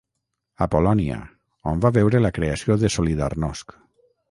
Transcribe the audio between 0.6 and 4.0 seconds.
A Polònia, on va veure la creació de Solidarnosc.